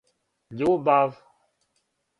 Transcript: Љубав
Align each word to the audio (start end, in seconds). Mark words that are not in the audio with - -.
Љубав 0.61 1.21